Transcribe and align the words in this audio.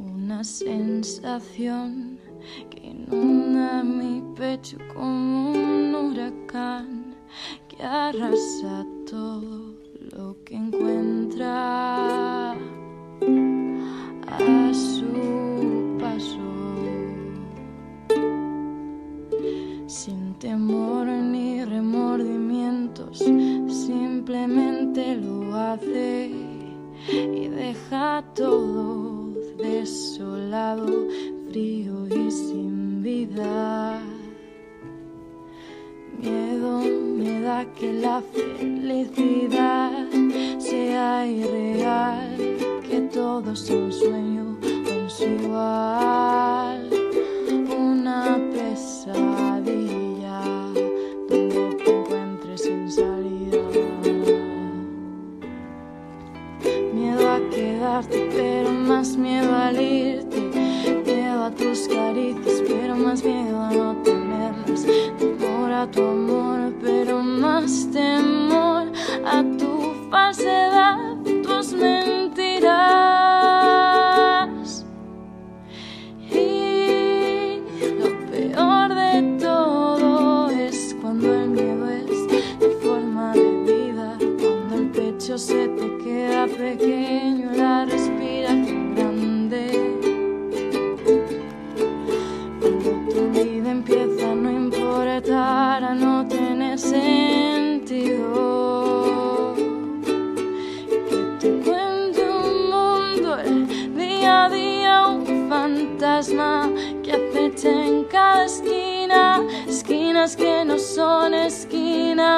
una 0.00 0.42
sensación 0.42 2.18
que 2.68 2.88
inunda 2.88 3.84
mi 3.84 4.20
pecho 4.34 4.78
como 4.92 5.52
un 5.52 5.94
huracán 5.94 7.14
que 7.68 7.80
arrasa 7.84 8.84
todo 9.08 9.76
lo 10.10 10.36
que 10.44 10.56
encuentra 10.56 12.50
a 12.52 12.56
su 14.72 15.96
paso. 16.00 16.40
Sin 19.86 20.34
temor 20.40 21.06
ni 21.06 21.64
remordimientos, 21.64 23.18
simplemente 23.18 25.14
lo 25.14 25.54
hace 25.54 26.54
y 27.12 27.48
deja 27.74 28.22
todo 28.34 29.32
desolado, 29.58 31.08
frío 31.48 32.06
y 32.06 32.30
sin 32.30 33.02
vida. 33.02 34.00
Miedo 36.20 36.82
me 37.18 37.40
da 37.40 37.64
que 37.74 37.92
la 37.92 38.22
felicidad 38.22 40.06
sea 40.58 41.26
irreal, 41.26 42.36
que 42.88 43.00
todo 43.12 43.56
sea 43.56 43.76
un 43.76 43.92
sueño 43.92 44.63
quedarte, 57.50 58.28
pero 58.34 58.70
más 58.70 59.16
miedo 59.16 59.54
al 59.54 59.80
irte. 59.80 60.40
Miedo 61.04 61.44
a 61.44 61.50
tus 61.50 61.88
caricias, 61.88 62.62
pero 62.66 62.96
más 62.96 63.22
miedo 63.24 63.60
a 63.60 63.70
no 63.70 63.96
tenerlas. 64.02 64.86
Temor 65.18 65.72
a 65.72 65.90
tu 65.90 66.02
amor, 66.02 66.72
pero 66.82 67.22
más 67.22 67.88
temor 67.92 68.88
a 69.24 69.42
tu 69.58 69.92
falsedad, 70.10 71.16
tus 71.42 71.72
mentiras. 71.72 72.74
Y 76.30 77.60
lo 77.98 78.08
peor 78.30 78.94
de 78.94 79.38
todo 79.40 80.50
es 80.50 80.96
cuando 81.00 81.34
el 81.34 81.48
miedo 81.50 81.88
es 81.88 82.26
tu 82.58 82.70
forma 82.82 83.32
de 83.32 83.50
vida, 83.64 84.16
cuando 84.18 84.74
el 84.76 84.88
pecho 84.90 85.38
se 85.38 85.68
te 85.68 85.98
queda 85.98 86.46
pequeño, 86.46 87.03
no 93.96 94.50
importar, 94.50 95.84
a 95.84 95.94
no 95.94 96.26
tener 96.26 96.78
sentido. 96.78 98.24
Que 101.08 101.16
te 101.38 101.50
cuente 101.60 102.22
un 102.28 102.70
mundo, 102.70 103.38
el 103.38 103.96
día 103.96 104.44
a 104.44 104.50
día, 104.50 105.06
un 105.06 105.48
fantasma 105.48 106.70
que 107.02 107.12
acecha 107.12 107.70
en 107.70 108.04
cada 108.04 108.44
esquina, 108.46 109.42
esquinas 109.68 110.36
que 110.36 110.64
no 110.64 110.78
son 110.78 111.34
esquinas, 111.34 112.33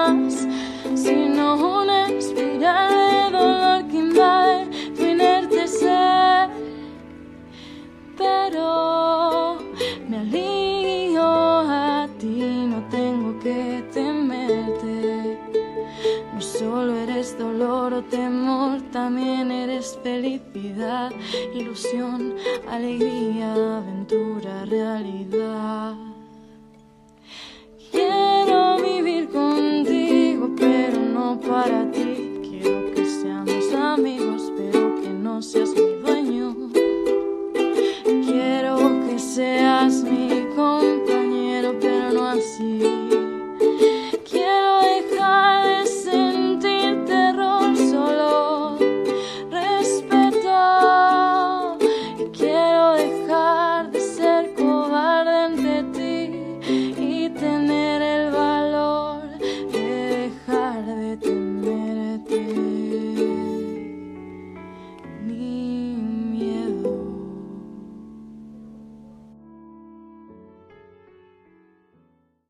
temor 18.10 18.80
también 18.92 19.50
eres 19.50 19.98
felicidad, 20.02 21.12
ilusión, 21.54 22.34
alegría, 22.68 23.52
aventura, 23.78 24.64
realidad. 24.64 25.94
Quiero 27.90 28.76
vivir 28.82 29.28
contigo, 29.28 30.50
pero 30.56 30.98
no 31.00 31.40
para 31.40 31.90
ti 31.90 32.05